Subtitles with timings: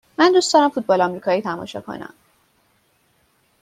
[0.17, 2.13] من دوست دارم فوتبال آمریکایی تماشا کنم.